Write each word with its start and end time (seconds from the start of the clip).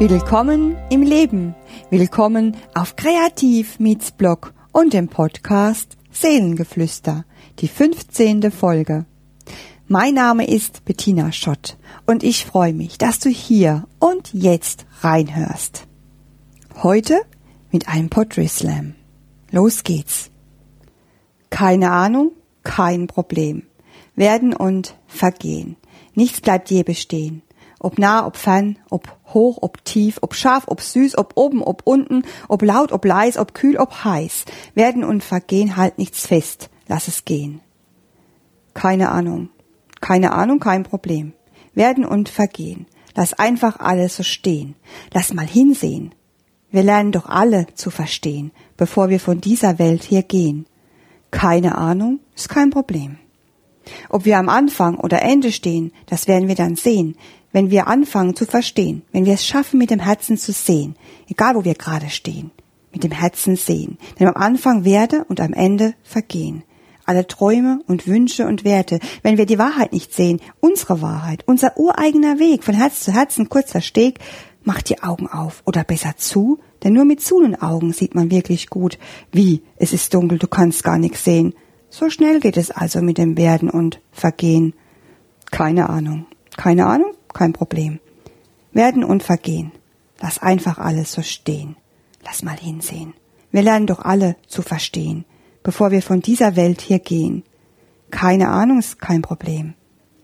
Willkommen 0.00 0.76
im 0.90 1.02
Leben. 1.02 1.56
Willkommen 1.90 2.56
auf 2.72 2.94
Kreativ 2.94 3.80
Meets 3.80 4.12
Blog 4.12 4.54
und 4.70 4.92
dem 4.92 5.08
Podcast 5.08 5.96
Seelengeflüster, 6.12 7.24
die 7.58 7.66
15. 7.66 8.52
Folge. 8.52 9.06
Mein 9.88 10.14
Name 10.14 10.46
ist 10.46 10.84
Bettina 10.84 11.32
Schott 11.32 11.76
und 12.06 12.22
ich 12.22 12.46
freue 12.46 12.74
mich, 12.74 12.98
dass 12.98 13.18
du 13.18 13.28
hier 13.28 13.88
und 13.98 14.32
jetzt 14.32 14.86
reinhörst. 15.00 15.88
Heute 16.80 17.20
mit 17.72 17.88
einem 17.88 18.08
Pottery 18.08 18.46
Slam. 18.46 18.94
Los 19.50 19.82
geht's. 19.82 20.30
Keine 21.50 21.90
Ahnung, 21.90 22.30
kein 22.62 23.08
Problem. 23.08 23.64
Werden 24.14 24.54
und 24.54 24.94
vergehen. 25.08 25.76
Nichts 26.14 26.40
bleibt 26.40 26.70
je 26.70 26.84
bestehen. 26.84 27.42
Ob 27.80 27.98
nah, 27.98 28.26
ob 28.26 28.36
fern, 28.36 28.78
ob 28.90 29.16
hoch, 29.32 29.58
ob 29.60 29.84
tief, 29.84 30.18
ob 30.22 30.34
scharf, 30.34 30.64
ob 30.66 30.80
süß, 30.80 31.16
ob 31.16 31.32
oben, 31.36 31.62
ob 31.62 31.82
unten, 31.84 32.22
ob 32.48 32.62
laut, 32.62 32.92
ob 32.92 33.04
leis, 33.04 33.38
ob 33.38 33.54
kühl, 33.54 33.76
ob 33.76 34.04
heiß. 34.04 34.44
Werden 34.74 35.04
und 35.04 35.22
vergehen 35.22 35.76
halt 35.76 35.98
nichts 35.98 36.26
fest. 36.26 36.70
Lass 36.88 37.08
es 37.08 37.24
gehen. 37.24 37.60
Keine 38.74 39.10
Ahnung. 39.10 39.50
Keine 40.00 40.32
Ahnung, 40.32 40.58
kein 40.58 40.82
Problem. 40.82 41.34
Werden 41.74 42.04
und 42.04 42.28
vergehen. 42.28 42.86
Lass 43.14 43.34
einfach 43.34 43.78
alles 43.80 44.16
so 44.16 44.22
stehen. 44.22 44.74
Lass 45.12 45.32
mal 45.32 45.46
hinsehen. 45.46 46.14
Wir 46.70 46.82
lernen 46.82 47.12
doch 47.12 47.26
alle 47.26 47.66
zu 47.74 47.90
verstehen, 47.90 48.52
bevor 48.76 49.08
wir 49.08 49.20
von 49.20 49.40
dieser 49.40 49.78
Welt 49.78 50.04
hier 50.04 50.22
gehen. 50.22 50.66
Keine 51.30 51.76
Ahnung 51.76 52.20
ist 52.34 52.48
kein 52.48 52.70
Problem. 52.70 53.18
Ob 54.10 54.24
wir 54.24 54.38
am 54.38 54.48
Anfang 54.48 54.98
oder 54.98 55.22
Ende 55.22 55.50
stehen, 55.50 55.92
das 56.06 56.28
werden 56.28 56.48
wir 56.48 56.54
dann 56.54 56.76
sehen, 56.76 57.16
wenn 57.52 57.70
wir 57.70 57.86
anfangen 57.86 58.36
zu 58.36 58.44
verstehen, 58.44 59.02
wenn 59.12 59.24
wir 59.24 59.34
es 59.34 59.46
schaffen, 59.46 59.78
mit 59.78 59.90
dem 59.90 60.00
Herzen 60.00 60.36
zu 60.36 60.52
sehen, 60.52 60.96
egal 61.28 61.54
wo 61.54 61.64
wir 61.64 61.74
gerade 61.74 62.10
stehen, 62.10 62.50
mit 62.92 63.04
dem 63.04 63.12
Herzen 63.12 63.56
sehen. 63.56 63.98
Denn 64.18 64.28
am 64.28 64.36
Anfang 64.36 64.84
werde 64.84 65.24
und 65.28 65.40
am 65.40 65.52
Ende 65.52 65.94
vergehen. 66.02 66.62
Alle 67.04 67.26
Träume 67.26 67.80
und 67.86 68.06
Wünsche 68.06 68.46
und 68.46 68.64
Werte, 68.64 68.98
wenn 69.22 69.38
wir 69.38 69.46
die 69.46 69.58
Wahrheit 69.58 69.92
nicht 69.92 70.12
sehen, 70.12 70.40
unsere 70.60 71.00
Wahrheit, 71.00 71.42
unser 71.46 71.78
ureigener 71.78 72.38
Weg 72.38 72.64
von 72.64 72.74
Herz 72.74 73.00
zu 73.00 73.12
Herzen, 73.12 73.48
kurzer 73.48 73.80
Steg, 73.80 74.18
macht 74.62 74.90
die 74.90 75.02
Augen 75.02 75.26
auf 75.26 75.62
oder 75.64 75.84
besser 75.84 76.16
zu, 76.18 76.58
denn 76.82 76.92
nur 76.92 77.06
mit 77.06 77.22
zunen 77.22 77.60
Augen 77.60 77.94
sieht 77.94 78.14
man 78.14 78.30
wirklich 78.30 78.68
gut. 78.68 78.98
Wie? 79.32 79.62
Es 79.76 79.94
ist 79.94 80.12
dunkel, 80.12 80.38
du 80.38 80.46
kannst 80.46 80.84
gar 80.84 80.98
nichts 80.98 81.24
sehen. 81.24 81.54
So 81.88 82.10
schnell 82.10 82.40
geht 82.40 82.58
es 82.58 82.70
also 82.70 83.00
mit 83.00 83.16
dem 83.16 83.38
Werden 83.38 83.70
und 83.70 84.00
Vergehen. 84.12 84.74
Keine 85.50 85.88
Ahnung. 85.88 86.26
Keine 86.58 86.86
Ahnung? 86.86 87.12
Kein 87.38 87.52
Problem. 87.52 88.00
Werden 88.72 89.04
und 89.04 89.22
Vergehen. 89.22 89.70
Lass 90.20 90.42
einfach 90.42 90.78
alles 90.78 91.12
so 91.12 91.22
stehen. 91.22 91.76
Lass 92.24 92.42
mal 92.42 92.56
hinsehen. 92.58 93.14
Wir 93.52 93.62
lernen 93.62 93.86
doch 93.86 94.00
alle 94.00 94.34
zu 94.48 94.60
verstehen, 94.60 95.24
bevor 95.62 95.92
wir 95.92 96.02
von 96.02 96.20
dieser 96.20 96.56
Welt 96.56 96.80
hier 96.80 96.98
gehen. 96.98 97.44
Keine 98.10 98.48
Ahnung 98.48 98.80
ist 98.80 99.00
kein 99.00 99.22
Problem. 99.22 99.74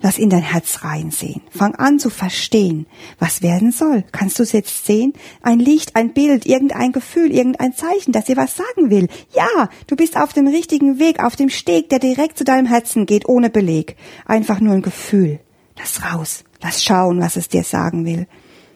Lass 0.00 0.18
in 0.18 0.28
dein 0.28 0.42
Herz 0.42 0.82
reinsehen. 0.82 1.42
Fang 1.50 1.76
an 1.76 2.00
zu 2.00 2.10
verstehen, 2.10 2.86
was 3.20 3.42
werden 3.42 3.70
soll. 3.70 4.02
Kannst 4.10 4.40
du 4.40 4.42
es 4.42 4.50
jetzt 4.50 4.84
sehen? 4.84 5.12
Ein 5.40 5.60
Licht, 5.60 5.94
ein 5.94 6.14
Bild, 6.14 6.46
irgendein 6.46 6.90
Gefühl, 6.90 7.30
irgendein 7.30 7.74
Zeichen, 7.74 8.10
das 8.10 8.24
dir 8.24 8.36
was 8.36 8.56
sagen 8.56 8.90
will. 8.90 9.06
Ja, 9.32 9.68
du 9.86 9.94
bist 9.94 10.16
auf 10.16 10.32
dem 10.32 10.48
richtigen 10.48 10.98
Weg, 10.98 11.22
auf 11.22 11.36
dem 11.36 11.48
Steg, 11.48 11.90
der 11.90 12.00
direkt 12.00 12.38
zu 12.38 12.42
deinem 12.42 12.66
Herzen 12.66 13.06
geht, 13.06 13.28
ohne 13.28 13.50
Beleg. 13.50 13.94
Einfach 14.26 14.58
nur 14.58 14.74
ein 14.74 14.82
Gefühl. 14.82 15.38
Lass 15.78 16.02
raus. 16.02 16.42
Lass 16.64 16.82
schauen, 16.82 17.20
was 17.20 17.36
es 17.36 17.48
dir 17.48 17.62
sagen 17.62 18.06
will. 18.06 18.26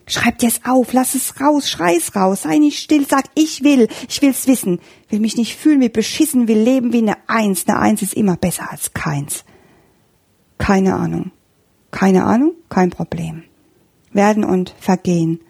Schreib 0.06 0.37
dir 0.38 0.49
es 0.49 0.60
auf, 0.66 0.93
lass 0.93 1.15
es 1.15 1.41
raus, 1.41 1.71
schrei's 1.71 2.15
raus, 2.15 2.43
sei 2.43 2.59
nicht 2.59 2.78
still, 2.78 3.06
sag, 3.09 3.25
ich 3.34 3.65
will, 3.65 3.88
ich 4.06 4.21
will's 4.21 4.47
wissen, 4.47 4.78
will 5.09 5.21
mich 5.21 5.38
nicht 5.38 5.56
fühlen 5.56 5.81
wie 5.81 5.88
beschissen, 5.88 6.48
will 6.48 6.59
leben 6.59 6.93
wie 6.93 6.98
eine 6.98 7.16
Eins, 7.28 7.66
eine 7.66 7.78
Eins 7.78 8.03
ist 8.03 8.12
immer 8.12 8.37
besser 8.37 8.71
als 8.71 8.93
keins. 8.93 9.43
Keine 10.59 10.97
Ahnung. 10.97 11.31
Keine 11.91 12.25
Ahnung? 12.25 12.53
Kein 12.69 12.91
Problem. 12.91 13.44
Werden 14.12 14.44
und 14.44 14.75
vergehen. 14.78 15.41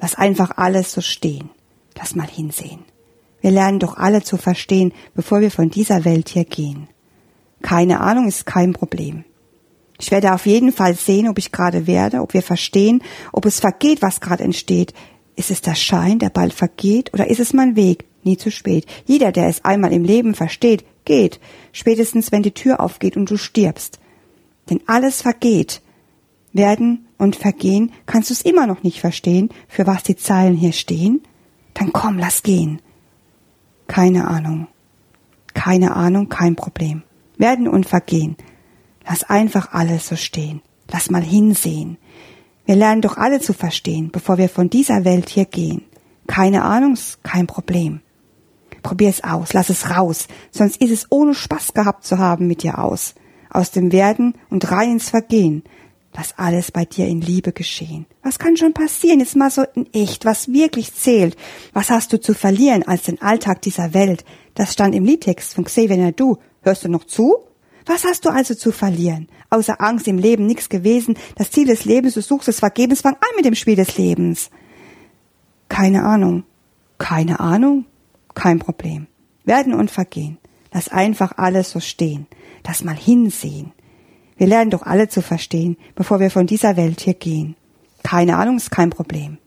Lass 0.00 0.16
einfach 0.16 0.56
alles 0.56 0.90
so 0.90 1.00
stehen. 1.00 1.48
Lass 1.96 2.16
mal 2.16 2.26
hinsehen. 2.26 2.80
Wir 3.40 3.52
lernen 3.52 3.78
doch 3.78 3.96
alle 3.96 4.22
zu 4.22 4.36
verstehen, 4.36 4.92
bevor 5.14 5.40
wir 5.40 5.52
von 5.52 5.70
dieser 5.70 6.04
Welt 6.04 6.28
hier 6.28 6.44
gehen. 6.44 6.88
Keine 7.60 8.00
Ahnung 8.00 8.26
ist 8.26 8.46
kein 8.46 8.72
Problem. 8.72 9.24
Ich 9.98 10.10
werde 10.10 10.32
auf 10.32 10.46
jeden 10.46 10.72
Fall 10.72 10.94
sehen, 10.94 11.28
ob 11.28 11.38
ich 11.38 11.52
gerade 11.52 11.86
werde, 11.86 12.20
ob 12.22 12.34
wir 12.34 12.42
verstehen, 12.42 13.02
ob 13.32 13.46
es 13.46 13.60
vergeht, 13.60 14.02
was 14.02 14.20
gerade 14.20 14.44
entsteht. 14.44 14.94
Ist 15.36 15.50
es 15.50 15.60
der 15.60 15.74
Schein, 15.74 16.18
der 16.18 16.30
bald 16.30 16.52
vergeht, 16.52 17.12
oder 17.14 17.28
ist 17.28 17.40
es 17.40 17.52
mein 17.52 17.76
Weg? 17.76 18.04
Nie 18.24 18.36
zu 18.36 18.50
spät. 18.50 18.86
Jeder, 19.06 19.32
der 19.32 19.48
es 19.48 19.64
einmal 19.64 19.92
im 19.92 20.04
Leben 20.04 20.34
versteht, 20.34 20.84
geht. 21.04 21.40
Spätestens, 21.72 22.32
wenn 22.32 22.42
die 22.42 22.52
Tür 22.52 22.80
aufgeht 22.80 23.16
und 23.16 23.30
du 23.30 23.36
stirbst 23.36 23.98
denn 24.70 24.80
alles 24.86 25.22
vergeht. 25.22 25.82
Werden 26.52 27.06
und 27.18 27.36
vergehen, 27.36 27.92
kannst 28.06 28.30
du 28.30 28.34
es 28.34 28.42
immer 28.42 28.66
noch 28.66 28.82
nicht 28.82 29.00
verstehen, 29.00 29.48
für 29.68 29.86
was 29.86 30.02
die 30.02 30.16
Zeilen 30.16 30.54
hier 30.54 30.72
stehen? 30.72 31.22
Dann 31.74 31.92
komm, 31.92 32.18
lass 32.18 32.42
gehen. 32.42 32.82
Keine 33.86 34.28
Ahnung. 34.28 34.66
Keine 35.54 35.96
Ahnung, 35.96 36.28
kein 36.28 36.56
Problem. 36.56 37.02
Werden 37.38 37.68
und 37.68 37.86
vergehen. 37.86 38.36
Lass 39.06 39.24
einfach 39.24 39.72
alles 39.72 40.08
so 40.08 40.16
stehen. 40.16 40.62
Lass 40.90 41.10
mal 41.10 41.22
hinsehen. 41.22 41.98
Wir 42.64 42.76
lernen 42.76 43.02
doch 43.02 43.16
alle 43.16 43.40
zu 43.40 43.52
verstehen, 43.52 44.10
bevor 44.12 44.38
wir 44.38 44.48
von 44.48 44.70
dieser 44.70 45.04
Welt 45.04 45.28
hier 45.28 45.46
gehen. 45.46 45.84
Keine 46.26 46.62
Ahnung, 46.62 46.96
kein 47.22 47.46
Problem. 47.46 48.00
Probier 48.82 49.08
es 49.08 49.22
aus, 49.24 49.52
lass 49.52 49.68
es 49.68 49.90
raus, 49.90 50.26
sonst 50.50 50.80
ist 50.80 50.90
es 50.90 51.06
ohne 51.10 51.34
Spaß 51.34 51.74
gehabt 51.74 52.04
zu 52.04 52.18
haben 52.18 52.46
mit 52.46 52.62
dir 52.62 52.78
aus 52.78 53.14
aus 53.52 53.70
dem 53.70 53.92
Werden 53.92 54.34
und 54.50 54.70
rein 54.70 54.92
ins 54.92 55.10
Vergehen. 55.10 55.62
Lass 56.14 56.38
alles 56.38 56.70
bei 56.70 56.84
dir 56.84 57.06
in 57.06 57.22
Liebe 57.22 57.52
geschehen. 57.52 58.06
Was 58.22 58.38
kann 58.38 58.56
schon 58.56 58.74
passieren? 58.74 59.20
Jetzt 59.20 59.36
mal 59.36 59.50
so 59.50 59.64
in 59.74 59.92
echt, 59.94 60.24
was 60.26 60.52
wirklich 60.52 60.92
zählt. 60.94 61.36
Was 61.72 61.90
hast 61.90 62.12
du 62.12 62.20
zu 62.20 62.34
verlieren 62.34 62.82
als 62.82 63.04
den 63.04 63.22
Alltag 63.22 63.62
dieser 63.62 63.94
Welt? 63.94 64.24
Das 64.54 64.72
stand 64.74 64.94
im 64.94 65.04
Liedtext 65.04 65.54
von 65.54 65.64
Xavier 65.64 66.12
Du. 66.12 66.36
Hörst 66.60 66.84
du 66.84 66.88
noch 66.88 67.04
zu? 67.04 67.36
Was 67.86 68.04
hast 68.04 68.24
du 68.24 68.30
also 68.30 68.54
zu 68.54 68.72
verlieren? 68.72 69.28
Außer 69.50 69.80
Angst 69.80 70.08
im 70.08 70.18
Leben 70.18 70.46
nichts 70.46 70.68
gewesen. 70.68 71.16
Das 71.36 71.50
Ziel 71.50 71.66
des 71.66 71.84
Lebens, 71.84 72.14
du 72.14 72.22
suchst 72.22 72.48
es 72.48 72.60
vergebens. 72.60 73.00
Fang 73.00 73.14
an 73.14 73.36
mit 73.36 73.44
dem 73.44 73.54
Spiel 73.54 73.76
des 73.76 73.98
Lebens. 73.98 74.50
Keine 75.68 76.04
Ahnung. 76.04 76.44
Keine 76.98 77.40
Ahnung? 77.40 77.86
Kein 78.34 78.58
Problem. 78.58 79.06
Werden 79.44 79.74
und 79.74 79.90
vergehen. 79.90 80.38
Lass 80.72 80.88
einfach 80.88 81.32
alles 81.36 81.70
so 81.70 81.80
stehen 81.80 82.26
das 82.62 82.84
mal 82.84 82.96
hinsehen. 82.96 83.72
Wir 84.36 84.46
lernen 84.46 84.70
doch 84.70 84.82
alle 84.82 85.08
zu 85.08 85.22
verstehen, 85.22 85.76
bevor 85.94 86.20
wir 86.20 86.30
von 86.30 86.46
dieser 86.46 86.76
Welt 86.76 87.00
hier 87.00 87.14
gehen. 87.14 87.56
Keine 88.02 88.36
Ahnung 88.36 88.56
ist 88.56 88.70
kein 88.70 88.90
Problem. 88.90 89.38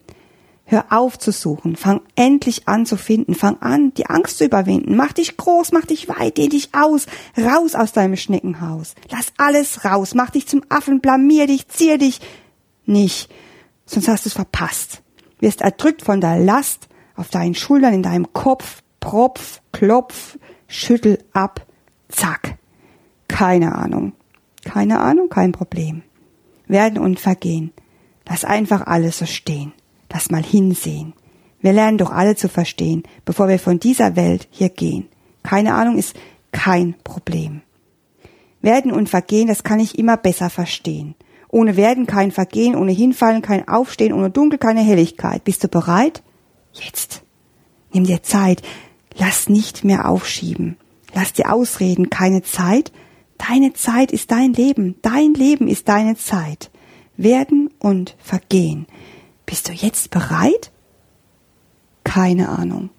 Hör 0.67 0.85
auf 0.89 1.19
zu 1.19 1.31
suchen, 1.31 1.75
fang 1.75 2.01
endlich 2.15 2.67
an 2.67 2.87
zu 2.87 2.97
finden, 2.97 3.35
fang 3.35 3.61
an, 3.61 3.93
die 3.93 4.07
Angst 4.07 4.39
zu 4.39 4.45
überwinden, 4.45 4.95
mach 4.95 5.13
dich 5.13 5.37
groß, 5.37 5.71
mach 5.71 5.85
dich 5.85 6.09
weit, 6.09 6.37
dehn 6.37 6.49
dich 6.49 6.69
aus, 6.73 7.05
raus 7.37 7.75
aus 7.75 7.91
deinem 7.91 8.15
Schneckenhaus. 8.15 8.95
Lass 9.11 9.27
alles 9.37 9.85
raus, 9.85 10.15
mach 10.15 10.31
dich 10.31 10.47
zum 10.47 10.63
Affen, 10.69 11.01
blamier 11.01 11.45
dich, 11.45 11.67
zier 11.67 11.99
dich 11.99 12.19
nicht, 12.85 13.31
sonst 13.85 14.07
hast 14.07 14.25
du 14.25 14.29
es 14.29 14.33
verpasst. 14.33 15.03
Wirst 15.39 15.61
erdrückt 15.61 16.01
von 16.01 16.19
der 16.19 16.39
Last 16.39 16.87
auf 17.15 17.29
deinen 17.29 17.53
Schultern, 17.55 17.93
in 17.93 18.03
deinem 18.03 18.33
Kopf, 18.33 18.81
Propf, 18.99 19.61
Klopf, 19.71 20.39
schüttel 20.67 21.19
ab, 21.31 21.65
zack. 22.09 22.57
Keine 23.27 23.75
Ahnung. 23.75 24.13
Keine 24.63 24.99
Ahnung, 24.99 25.29
kein 25.29 25.51
Problem. 25.51 26.01
Werden 26.67 26.97
und 26.97 27.19
vergehen. 27.19 27.71
Lass 28.27 28.43
einfach 28.43 28.87
alles 28.87 29.19
so 29.19 29.25
stehen. 29.25 29.73
Lass 30.15 30.31
mal 30.31 30.41
hinsehen. 30.41 31.11
Wir 31.59 31.73
lernen 31.73 31.97
doch 31.97 32.09
alle 32.09 32.37
zu 32.37 32.47
verstehen, 32.47 33.03
bevor 33.25 33.49
wir 33.49 33.59
von 33.59 33.81
dieser 33.81 34.15
Welt 34.15 34.47
hier 34.49 34.69
gehen. 34.69 35.09
Keine 35.43 35.73
Ahnung 35.73 35.97
ist 35.97 36.15
kein 36.53 36.95
Problem. 37.03 37.63
Werden 38.61 38.93
und 38.93 39.09
Vergehen, 39.09 39.49
das 39.49 39.65
kann 39.65 39.81
ich 39.81 39.99
immer 39.99 40.15
besser 40.15 40.49
verstehen. 40.49 41.15
Ohne 41.49 41.75
Werden 41.75 42.05
kein 42.05 42.31
Vergehen, 42.31 42.77
ohne 42.77 42.93
Hinfallen 42.93 43.41
kein 43.41 43.67
Aufstehen, 43.67 44.13
ohne 44.13 44.29
Dunkel 44.29 44.57
keine 44.57 44.79
Helligkeit. 44.79 45.43
Bist 45.43 45.65
du 45.65 45.67
bereit? 45.67 46.23
Jetzt. 46.71 47.23
Nimm 47.91 48.05
dir 48.05 48.23
Zeit. 48.23 48.61
Lass 49.17 49.49
nicht 49.49 49.83
mehr 49.83 50.07
aufschieben. 50.07 50.77
Lass 51.13 51.33
dir 51.33 51.51
ausreden, 51.51 52.09
keine 52.09 52.41
Zeit, 52.41 52.93
Deine 53.37 53.73
Zeit 53.73 54.11
ist 54.11 54.31
dein 54.31 54.53
Leben, 54.53 54.95
dein 55.01 55.33
Leben 55.33 55.67
ist 55.67 55.89
deine 55.89 56.15
Zeit. 56.15 56.71
Werden 57.17 57.69
und 57.79 58.15
vergehen. 58.19 58.87
Bist 59.45 59.69
du 59.69 59.73
jetzt 59.73 60.09
bereit? 60.09 60.71
Keine 62.03 62.49
Ahnung. 62.49 62.89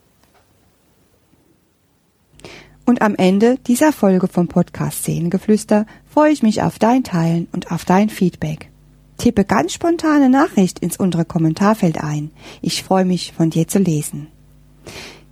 Und 2.84 3.02
am 3.02 3.16
Ende 3.16 3.58
dieser 3.66 3.92
Folge 3.92 4.28
vom 4.28 4.46
Podcast 4.46 4.98
Szenengeflüster 4.98 5.86
freue 6.08 6.32
ich 6.32 6.44
mich 6.44 6.62
auf 6.62 6.78
dein 6.78 7.02
Teilen 7.02 7.48
und 7.52 7.72
auf 7.72 7.84
dein 7.84 8.08
Feedback. 8.08 8.70
Tippe 9.18 9.44
ganz 9.44 9.72
spontane 9.72 10.28
Nachricht 10.28 10.78
ins 10.78 10.96
untere 10.96 11.24
Kommentarfeld 11.24 12.02
ein. 12.02 12.30
Ich 12.60 12.84
freue 12.84 13.04
mich, 13.04 13.32
von 13.32 13.50
dir 13.50 13.66
zu 13.66 13.80
lesen. 13.80 14.28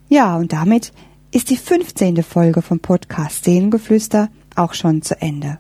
Ja, 0.09 0.37
und 0.37 0.53
damit 0.53 0.93
ist 1.31 1.51
die 1.51 1.57
15. 1.57 2.23
Folge 2.23 2.61
vom 2.61 2.81
Podcast 2.81 3.45
Seelengeflüster 3.45 4.31
auch 4.57 4.75
schon 4.75 5.03
zu 5.03 5.21
Ende. 5.21 5.59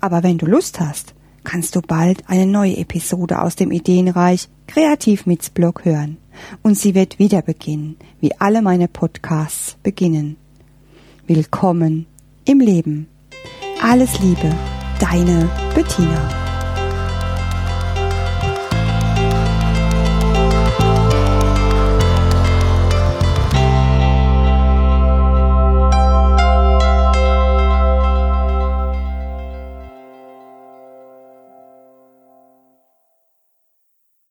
Aber 0.00 0.22
wenn 0.22 0.38
du 0.38 0.46
Lust 0.46 0.80
hast, 0.80 1.14
kannst 1.50 1.74
du 1.74 1.82
bald 1.82 2.22
eine 2.28 2.46
neue 2.46 2.76
Episode 2.76 3.42
aus 3.42 3.56
dem 3.56 3.72
Ideenreich 3.72 4.48
Kreativ 4.68 5.26
mit 5.26 5.52
Blog 5.52 5.84
hören. 5.84 6.16
Und 6.62 6.78
sie 6.78 6.94
wird 6.94 7.18
wieder 7.18 7.42
beginnen, 7.42 7.96
wie 8.20 8.38
alle 8.38 8.62
meine 8.62 8.86
Podcasts 8.86 9.76
beginnen. 9.82 10.36
Willkommen 11.26 12.06
im 12.44 12.60
Leben. 12.60 13.08
Alles 13.82 14.20
Liebe, 14.20 14.54
deine 15.00 15.50
Bettina. 15.74 16.39